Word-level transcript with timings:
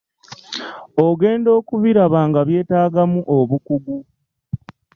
Ogenda 1.05 1.49
okubiraba 1.59 2.19
nga 2.29 2.41
byetaagamu 2.47 3.19
obukugu. 3.37 3.97